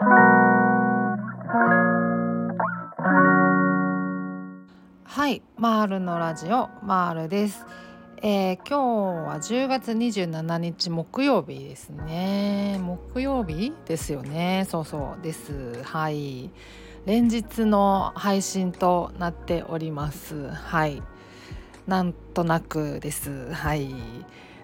[0.00, 0.06] は
[5.28, 7.66] いマールのラジオマールです。
[8.22, 8.78] えー、今日
[9.28, 12.78] は10月27日木曜日ですね。
[12.80, 14.68] 木曜日ですよね。
[14.70, 15.82] そうそうです。
[15.82, 16.52] はい。
[17.04, 20.48] 連日の配信となっております。
[20.50, 21.02] はい。
[21.88, 23.52] なんとなくです。
[23.52, 23.92] はい。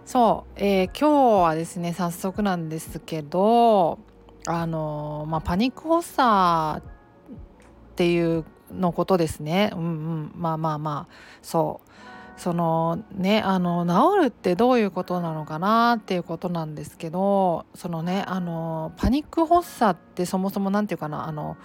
[0.07, 3.99] そう、えー、今日はですね早速なんですけど
[4.47, 9.71] あのまあパニック発作っていうのことですね。
[9.75, 10.33] うんうん。
[10.35, 11.15] まあまあまあ。
[11.43, 11.91] そう。
[12.37, 21.57] そのねあの治るってどういうことなのかなっていうことなんですけどそのねあのパニック発作ってそもそも何て言うかなあの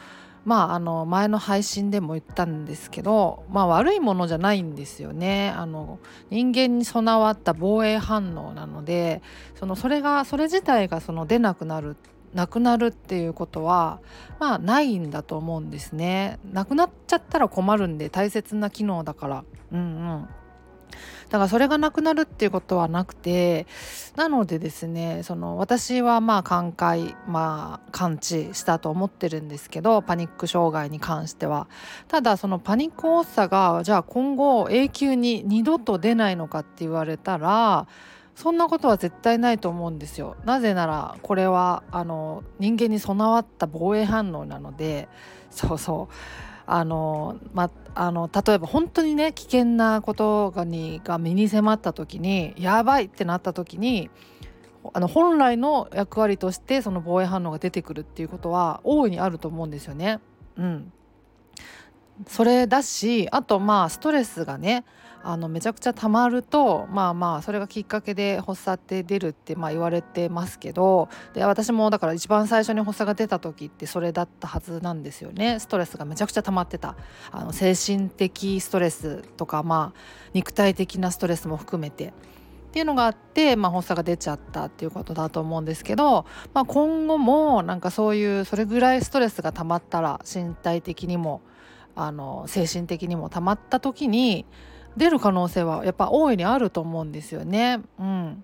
[0.46, 5.50] まああの前の配信でも言ったんですけど、まあ、悪いものじゃないんですよね。
[5.50, 9.22] あの人間に備わった防衛反応なので
[9.56, 11.98] そのそれがそれ自体がその出なくなる
[12.34, 14.00] なくなるっていうことは
[14.40, 16.40] まあないんだと思うんですね。
[16.52, 19.44] なくなっちゃったら困るんで大切な機能だから。
[19.72, 20.30] うんうん。
[21.30, 23.68] だからそれがなくなるっていうことはなくて
[24.16, 31.68] なのでですねその私はまあ寛解まあ完治したと思ってるんですけどパニック障害に関しては。
[32.08, 37.88] ただそのパニック発作がじゃあ今後永久に二度と出ないのかって言われたら
[38.40, 40.38] そんなことは絶対ないと思うんですよ。
[40.46, 45.10] なぜならこれはあの人間に備わった防衛反応なので
[45.52, 46.14] そうそう
[46.66, 54.10] あの、まあの例えば本当にね危険なことがにが身に迫った時にやばいってなった時に
[54.94, 60.22] あの本来の役割としてその防衛反応が出てくるっていうことは大いにあると思うんですよね。
[60.58, 60.94] うん、
[62.28, 64.84] それだしあとまあストレスがね
[65.22, 76.96] あのめちゃくちゃ溜まるとまあまあそれがきっかけで発作って出るってまあ言われてますけどで私もだから一番最初に発作が出た時ってそれだったはずなんですよねストレスがめちゃくちゃ溜まってた
[77.32, 80.00] あの精神的ストレスとかまあ
[80.34, 82.14] 肉体的なストレスも含めて。
[82.70, 91.42] っていうのがあって、まあ、発作が出ちゃったっていうことだと思うんですけど、まあ、今後もなんかそういうそれぐらいストレスが溜まったら身体的にも
[92.02, 94.46] あの精神的にもたまった時に
[94.96, 97.82] 出る可能性はやっぱ大いにあると思うんですよね。
[98.00, 98.44] うん、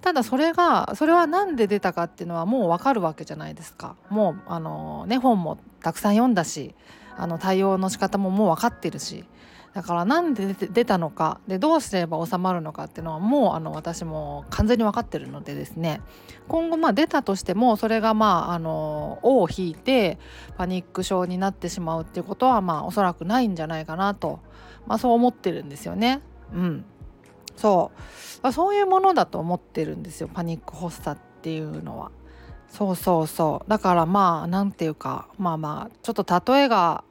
[0.00, 3.94] ただそれがそれは何で出たかっていうのはもう分かるわけじゃないですか。
[4.08, 6.74] もうあの、ね、本もたくさん読んだし
[7.16, 9.24] あの対応の仕方ももう分かってるし
[9.72, 16.00] だからなんで出たのかでどうすれば収まるのかっていうのはもうあの私も完全に分かってるのでですね
[16.48, 20.18] 今後まあ出たとしてもそれがまああの尾を引いて
[20.56, 24.40] パニック症になってしまうっていうことはまあおそらくないんじゃないかなと
[24.86, 26.20] まあ、そう思ってるんですよね。
[26.52, 26.84] うん、
[27.56, 27.98] そう、
[28.42, 32.10] まあ、そういうものだと思ってるんですよパニック発作っていうのは。
[32.68, 37.02] そうそうそうだからまあ何て言うかまあまあちょっと例えが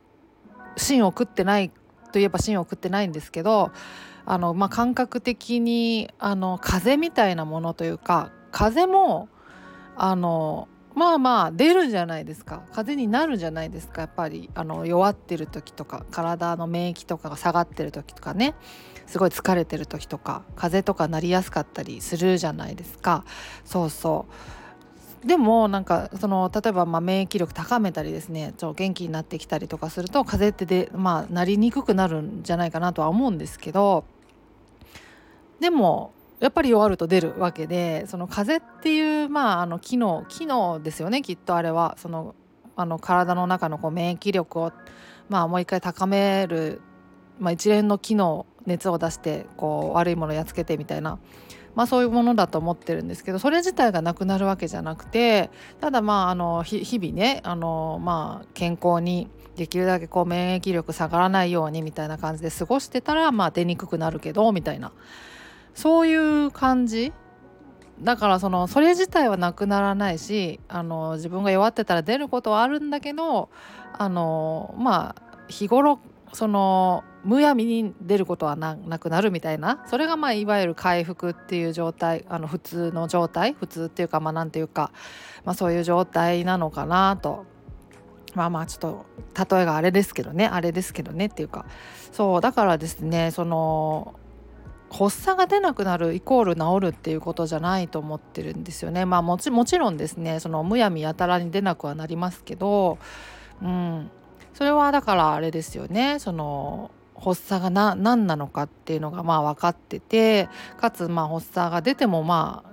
[0.78, 1.69] 芯を食ってない
[2.09, 3.72] といえば芯を食ってないんですけど
[4.25, 9.30] あの、まあ、感覚的にあの風みたいなものというか風も
[9.96, 12.64] あのまあまあ出るじゃないですか。
[12.74, 14.02] 風邪になるじゃないですか。
[14.02, 18.56] やっぱりあの弱ってる時とか体の免疫とかが下がってる時とかね。
[19.06, 23.24] すごい疲れてる時とか風邪とかなりやすかったりするじゃないですか。
[23.66, 24.59] そうそう。
[25.25, 34.06] でもなんかその例えばま免疫力高めたりですねちょ元気になってきたりとかすると風邪ってでまあなりにくくなるんじゃないかなとは思うんですけど
[35.59, 42.34] でもやっぱり弱ると出るわけでその風邪っていうまああの機能機能ですよねきっとあれはその
[42.78, 44.72] あの体の中のこう免疫力を
[45.28, 46.81] まあもう一回高める、
[47.40, 51.19] まあ、一連の機能熱を出してこう悪いものをやっつけてみたいな。
[51.79, 64.91] まあ、そういうものだと思ってるんですけどそれ自体がなくなるわけじゃなくてただまああの日々ねあの、まあ、健康にできるだけこう免疫力下がらないようにみたいな感じで過ごしてたら、まあ、出にくくなるけどみたいな。
[65.73, 67.13] そういう感じ。
[68.01, 73.50] だからそのそれ自体はなくならないしあの自分が弱ってたら出ることはあるんだけど
[73.94, 76.00] あのまあ日頃
[76.33, 79.83] そのむやみに出ることはなくなるみたいな。
[79.88, 84.92] それがまあいわゆる回復っていう状態あの普通の状態普通っていうかまあ何ていうか、
[85.44, 87.45] まあ、そういう状態なのかなと。
[88.36, 89.06] まあまあちょっと
[89.56, 91.66] 例えがあれですけどねあれですけどねっていうか。
[92.12, 94.16] そうだからですねその
[94.92, 99.06] 発作が出なくなるイコール治るっていうことじゃないと思ってるんですよね。
[99.06, 102.98] まあもちもちろんですねそのむやみやたらに出なくはなりますけど、
[103.62, 104.10] うん、
[104.54, 112.69] それはだからあれですよねその発作がな何なのかっていうのがまあ分かっててかつま発作が出てもまあ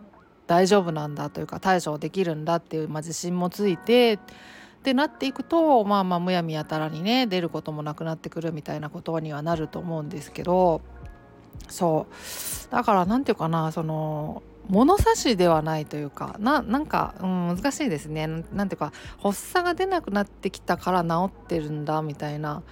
[0.46, 4.18] 大丈夫なんだというか対処できるんだっていう、まあ、自信もついてっ
[4.82, 10.80] てなっていくとまあまあむやみやたらにね出ることもなくなってくるみたいなことにはなると思うんですけど
[11.68, 12.72] そう。
[12.72, 18.26] だから何て言うかなその物差しではないというかななんか、うん、難しいですね。
[18.52, 22.62] なんていうか発作が出なくなってきたから治ってるんだみたいな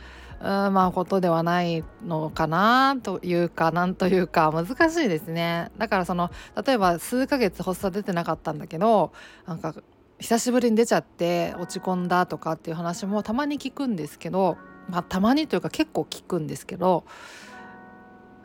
[0.44, 5.70] まあことではないのかなというかなんというか難しいですね。
[5.78, 6.30] だからその
[6.66, 9.12] 例えば数ヶ月発作出てなかったんだけど
[9.46, 9.74] なんか
[10.18, 14.58] 久しぶりに出ちゃって落ち込んだとかっていう話もたまに聞くんですけど
[14.90, 17.04] まあたまにというか結構聞くんですけど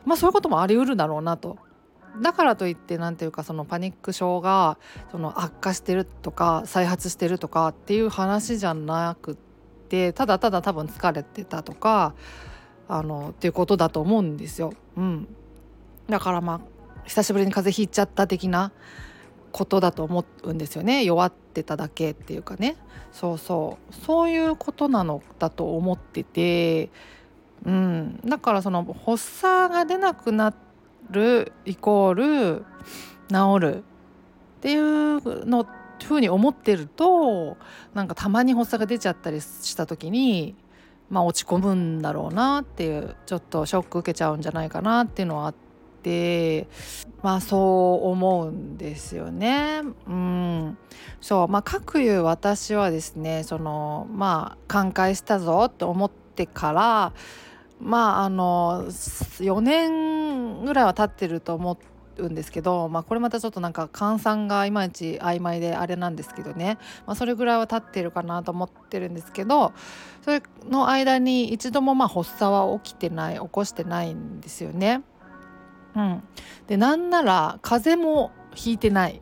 [0.06, 1.58] まあそういうこともありうるだろうなと。
[2.20, 4.78] だからといって何ていうかそのパニック症が
[5.12, 9.49] その悪化してるとか再発してるとかっていう話じゃなくて
[10.12, 12.14] ただただ多分疲れてたとか
[12.88, 14.72] あのっていうことだと思うんですよ。
[14.96, 15.28] うん、
[16.08, 16.60] だからまあ
[17.04, 18.72] 久しぶりに風邪ひいちゃった的な
[19.52, 21.04] ことだと思うんですよね。
[21.04, 22.76] 弱ってただけっていうかね。
[23.12, 23.94] そうそう。
[23.94, 26.90] そういうことなのだと思ってて、
[27.64, 30.54] うん、だからその発作が出なくな
[31.10, 32.64] るイコール
[33.28, 33.82] 治るっ
[34.60, 37.56] ていうのってふうに思ってると
[37.94, 40.54] なんかたまに発作が出ちゃったりした時に
[41.08, 45.54] まあ落ち込むんだろうなっていうちょっとショック受けちゃうんじゃないかなっていうのはあっ
[46.02, 46.68] て
[47.22, 49.82] まあそう思うんですよね。
[50.06, 50.78] うん、
[51.20, 57.12] そうまあ各いう私はですねそのまあ寛解したぞって思ってから
[57.80, 61.78] まああの4年ぐらいは経ってると思っ
[62.20, 69.72] うんですけど、まあ、これまたちょっとなんか換算がいまいち曖昧であれなんですけどね、まあ、それぐらいは経ってるかなと思ってるんですけど
[70.22, 75.02] それの間に一度もまあ発作は起きてない起こしてないんですよね。
[75.96, 76.22] うん、
[76.68, 79.20] でなんなら風邪もひいてない。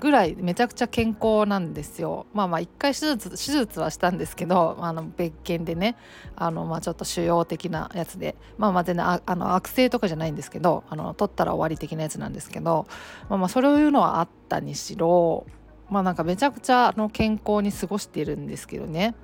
[0.00, 2.26] ぐらいめちゃくちゃ健康なんですよ。
[2.32, 5.96] まあまあ一回手術手術はしたんですけどあの別件でね
[6.36, 12.86] あのまあちょっと腫瘍的なやつでまあまあ全然あの悪性とかじゃないんですけどあの取ったら終わり的なやつなんですけど
[13.28, 15.46] まあまあそういうのはあったにしろ
[15.90, 19.14] まあなんかめちゃくちゃの健康に過ごしているんですけどね。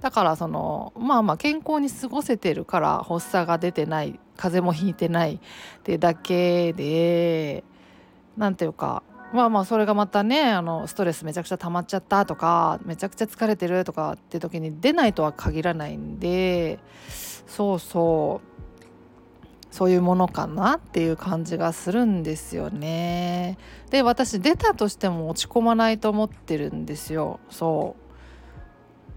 [0.00, 5.38] だからそのまあまあ健康に過ごせてるから発作が出てない風邪もひいてないっ
[5.84, 7.62] てだけで
[8.36, 16.78] 何ていうかまあまあそれがまたねあのストレスめちゃくちゃ溜まっちゃったとかめちゃくちゃ疲れてるとかって時に出ないとは限らないんで
[17.46, 18.52] そうそう
[19.72, 23.56] そういうものかなっていう感じがするんですよね。
[23.88, 27.40] で私出たとしても落ち込まないと思ってるんですよ。
[27.48, 27.96] そ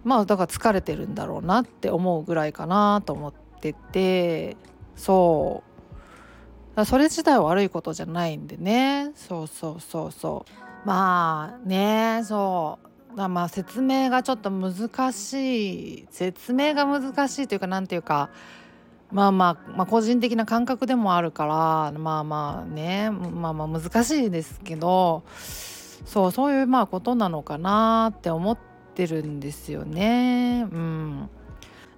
[0.03, 4.55] うまあだから疲れてるんだろうなって思うぐらいかなと思ってて
[4.95, 5.74] そう
[6.83, 9.11] それ自体は悪いことじゃないんでね。
[9.15, 10.87] そうそうそうそう。
[10.87, 12.79] まあねそ
[13.15, 13.15] う。
[13.15, 16.07] まあ説明がちょっと難しい。
[16.11, 18.29] 説明が難しいというか何ていうか。
[19.11, 21.97] まあまあ、まあ、個人的な感覚でもあるから。
[21.97, 23.09] まあまあね。
[23.11, 25.23] まあまあ難しいですけど。
[26.05, 28.57] そうそういうまあことなのかなって思っ
[28.93, 30.67] てるんですよね。
[30.71, 31.29] うん、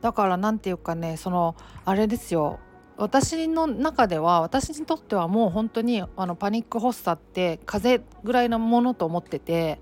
[0.02, 2.60] だから何て言うかねそのあれですよ。
[2.98, 9.80] 私の中では私にとってはもう本当にあのパニック発作って風邪ぐらいのものと思ってて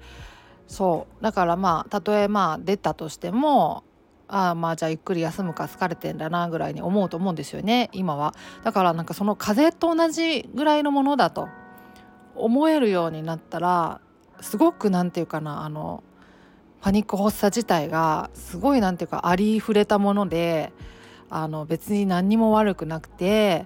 [0.67, 1.23] そう。
[1.23, 3.83] だからまあたとえまあ出たとしても
[4.27, 8.33] ああまあじゃあゆっくり休むか疲れてんだなぐらいに思うと思うんですよね今は。
[8.63, 11.47] だからなんかその風邪と同じぐらいのものだと
[12.35, 14.01] 思えるようになったら
[14.41, 16.03] すごく何て言うかなあの
[16.81, 20.73] パニック発作自体がすごい何て言うかありふれたもので
[21.29, 23.65] あの別に何にも悪くなくて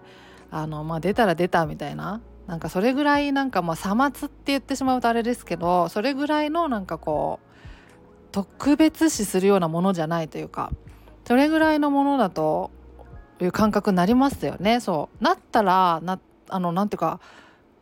[0.51, 2.21] あの、まあ、出たら出たみたいな。
[2.47, 7.49] なんかそれぐらいなんかまあさまつって言ってしまうとあれですけどそれぐらいのなんかこう
[8.31, 10.71] 特別視するようなものじゃないというか
[11.27, 12.71] それぐらいのものだと
[13.39, 14.79] いう感覚になりますよね。
[14.79, 15.23] そう。
[15.23, 17.19] なったらなあのなんていうか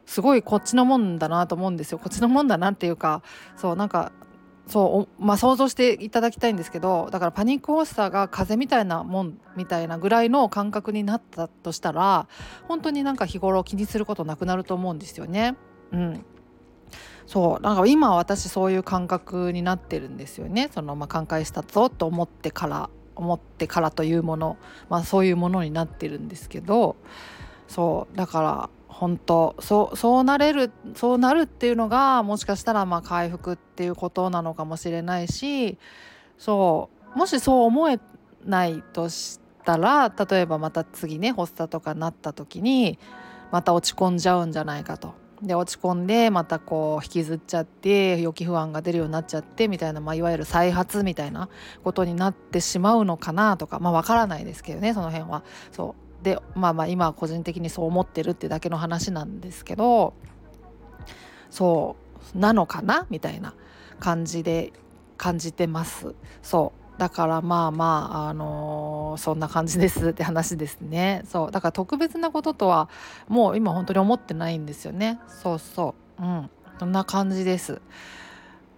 [0.05, 1.97] すごいこっちのもんだなと思うんですよ。
[1.97, 3.21] こっちのもんだなっていうか
[3.55, 4.11] そうなんか
[4.67, 12.27] そうまあ想像していただきたいんですけどだからパニック発作が風邪みたいなもんみたいなぐらいの感覚になったとしたら
[12.67, 15.55] 本当になんか日頃気にすることなくなると思うんですよね。
[15.93, 16.25] うん、
[17.25, 24.57] そうなんか今私そういう感覚になってるんですよねそのまあ寛解したぞと思ってから思ってからというもの、
[24.89, 26.95] まあ、そういうものになってるんですけど
[27.67, 35.77] そうだから本当そうそうなれるそうなるっていうのがもしかしたらまあ回復っていうことなのかもしれないし
[36.39, 37.99] そうもしそう思え
[38.43, 42.97] ないとしたら例えばまた次ね発作とかなった時に
[43.51, 45.13] また落ち込んじゃうんじゃないかと
[45.43, 51.49] で落ち込んでまたこう引きずっちゃって予期不安が出るようになっちゃってみたいな、まあ、いわゆる再発みたいな
[51.83, 55.43] ことになってしまうのかなとかまあ分からないですけどねその辺は。
[55.71, 60.13] そうでまあまあ今は個人的にそう思ってるってだけの話なんですけど
[61.49, 61.95] そ
[62.35, 63.53] うなのかなみたいな
[64.01, 64.73] 感じで
[65.15, 66.13] 感じてます。
[66.43, 66.99] そう。
[66.99, 71.23] だからまあまあ、あのー、そんな感じですって話ですね。
[71.25, 71.51] そう。
[71.51, 72.89] だから特別なこととは
[73.27, 75.19] もう今本当に思ってないんですよね。
[75.27, 76.23] そうそう。
[76.23, 76.49] うん。
[76.79, 77.81] そんな感じです。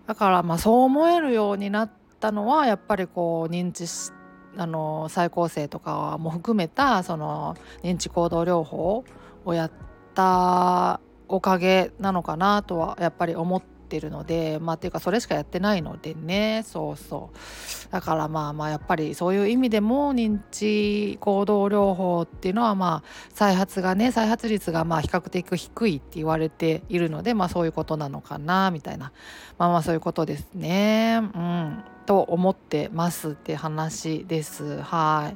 [0.06, 4.12] だからまあそう思えるようになったのはやっぱりこう認知し
[4.58, 9.04] あの再構成とかも含めたその認知行動療法
[9.46, 9.72] をやっ
[10.16, 16.64] たおかげなのかなとはやっぱり思ってってるのでまあっていうかそれしかやってないのでね。
[16.66, 17.92] そうそう。
[17.92, 29.12] だからまあまあやっぱりそういう意味でも認知行動療法っていうのはまあ再発がね再発率がまあ比較的低いって言われているのでまあそういうことなのかなみたいな。
[29.58, 31.20] まあまあそういうことですね。
[31.34, 31.84] うん。
[32.06, 34.82] と思ってますって話です。
[34.82, 35.34] は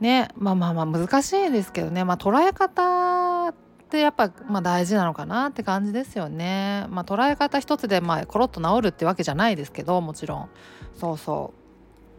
[0.00, 0.02] い。
[0.02, 0.28] ね。
[0.36, 2.04] まあまあまあ難しいですけどね。
[2.04, 3.54] まあ捉え方
[3.88, 6.86] ってやっぱ、まあ、大事なのかなって感じですよね。
[6.90, 10.48] まあ、捉え方一つで、まあ、コロッと治るってわけじゃないですけどもちろん
[10.94, 11.54] そうそ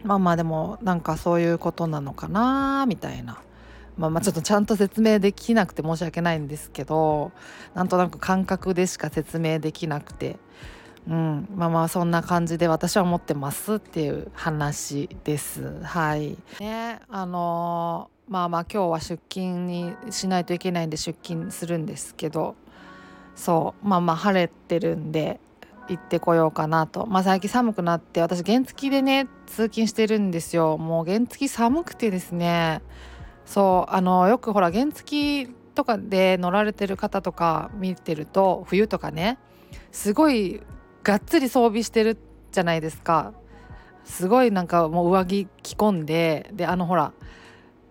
[0.03, 3.39] うまあまあでもなんかそういうことなのかなみたいな。
[3.97, 7.33] まあ、まあちょっとちゃんと説明できなくて申し訳ないんですけど
[7.73, 10.37] なんとなく感覚でしか説明できなくて、
[11.05, 15.83] うん、まあまあそんな感じで私は思ってますっていう話です。
[15.83, 22.55] はい、ねあのーまあまあ今日は出勤にしないといけないんで出勤するんですけど
[23.35, 25.39] そうまあまあ晴れてるんで
[25.87, 27.07] 行ってこようかなと。
[27.07, 30.77] まあ最近寒くなって私原付でね通勤してるんですよ。
[30.77, 32.83] もう原付寒くてですね。
[33.45, 39.39] そうあのよくほら原付とかで乗られてる方とか見てると冬とかね
[39.91, 40.61] すごい
[41.03, 42.17] がっつり装備してる
[42.51, 43.33] じゃないですか。
[44.03, 47.13] すごいなんかもう上着着込んでであのほら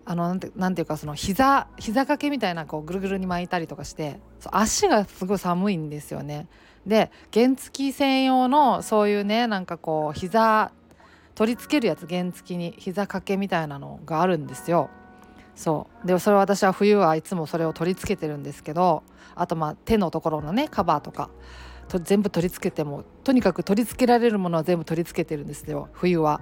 [0.09, 6.47] あのなんてなんていうかその膝膝掛けみたいなこうぐるぐるに巻いたりとかして足がすごい寒いんですよね。
[6.87, 10.71] で原付専用のそういうねなんかこう膝
[11.35, 14.89] 取り付けるやつ原付に膝掛けみたいなのがあるんですよ。
[15.53, 19.03] そうでそれ私は冬はいつもそれを取り付けてるんですけど
[19.35, 21.29] あとまあ手のところのねカバーとか
[21.89, 25.89] と全部取り付けてもとにかく取り付けられるものは全部取り付けてるんですよ。
[25.93, 26.41] 冬は。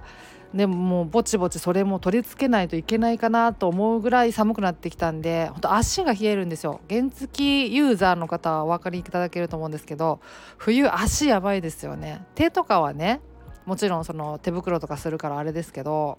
[0.53, 6.79] でももうぼちぼちそれも取り付けないといけないかなと思うぐらい寒くなってきたんで本当足が冷えるんですよ。
[6.89, 10.21] 原付ユーザーの方はお分かりいただけると思うんですけど
[10.57, 12.25] 冬足やばいですよね。
[12.35, 13.19] 手とかはね
[13.65, 16.17] もちろんその手袋とかするからあれですけど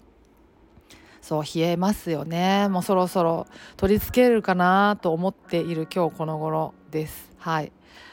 [1.21, 2.67] そう冷えますよね。
[2.69, 7.31] もうそろそろ取り付けるかなと思っている今日この頃です。
[7.39, 7.71] はい。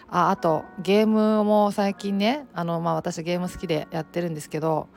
[0.08, 4.88] ああとゲームも最近ねあのまあ私ゲーム好きでやってるんですけど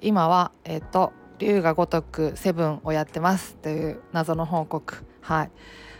[0.00, 5.04] 今はえっ、ー、と龍が如くセブンをやってますという謎の報告。
[5.20, 5.50] はい。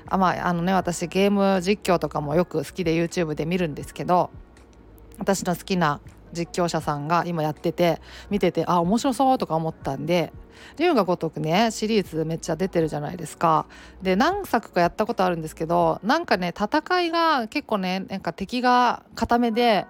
[0.07, 4.31] あまああのね私ゲーム実況とかもよく好きで YouTube で見るんですけど
[5.19, 6.01] 私の好きな
[6.33, 10.33] 実況者さんが今やってて見ててあ面白そうとか思ったんで
[10.79, 13.67] 龍が如くねシリーズめっちゃ出てるじゃないですか
[14.03, 19.87] で何作かやったことあるんですけどなんかね戦いが結構ねなんか敵が固めで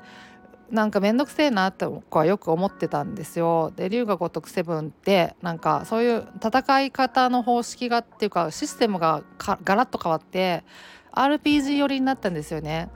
[0.73, 3.75] なんか面倒くせえなって子はよく思ってたんですよ。
[3.77, 10.65] で龍が如くセブンってなんかそういう戦い方の方式がっていうかシステムがガラッと変わって
[11.13, 12.89] RPG 寄りになったんですよね。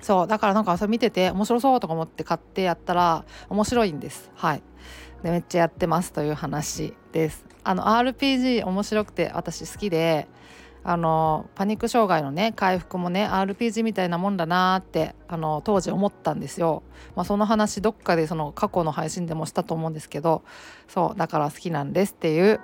[0.00, 4.30] そうだからなんかそれ見てて面白そうとか思って買ってやったら面白いんです。
[4.34, 4.62] はい。
[5.22, 7.44] でめっちゃやってますという話です。
[7.64, 10.28] あの RPG 面白くて私好きで
[10.84, 16.84] あのパニック障害のね回復もね RPG みたいなもんだなってあの当時思ったんですよ。
[17.16, 20.44] まあ、その話どっかでその過去の配信でもしたと思うんですけど
[20.86, 22.60] そうだから好きなんですっていう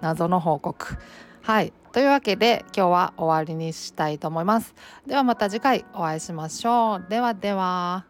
[0.00, 0.96] 謎の報告。
[1.42, 4.74] はいというわけで今日は終わりにしたいと思います。
[5.06, 7.06] ではまた次回お会いしましょう。
[7.08, 8.04] ではでは。